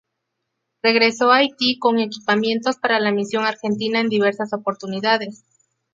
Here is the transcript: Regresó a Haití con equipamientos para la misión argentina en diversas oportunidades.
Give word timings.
Regresó 0.81 1.31
a 1.31 1.35
Haití 1.37 1.77
con 1.77 1.99
equipamientos 1.99 2.77
para 2.77 2.99
la 2.99 3.11
misión 3.11 3.45
argentina 3.45 3.99
en 3.99 4.09
diversas 4.09 4.51
oportunidades. 4.51 5.43